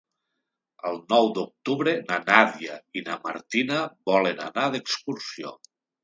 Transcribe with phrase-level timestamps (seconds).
[0.91, 3.81] El nou d'octubre na Nàdia i na Martina
[4.13, 5.53] volen anar d'excursió.